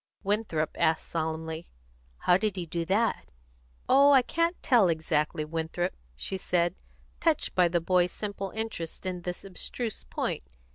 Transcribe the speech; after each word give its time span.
Winthrop 0.23 0.71
asked 0.79 1.07
solemnly, 1.07 1.67
"How 2.17 2.35
did 2.35 2.55
he 2.55 2.65
do 2.65 2.85
that?" 2.85 3.29
"Oh, 3.87 4.13
I 4.13 4.23
can't 4.23 4.55
tell 4.63 4.89
exactly, 4.89 5.45
Winthrop," 5.45 5.93
she 6.15 6.39
said, 6.39 6.73
touched 7.19 7.53
by 7.53 7.67
the 7.67 7.81
boy's 7.81 8.11
simple 8.11 8.49
interest 8.55 9.05
in 9.05 9.21
this 9.21 9.43
abstruse 9.45 10.03
point. 10.03 10.41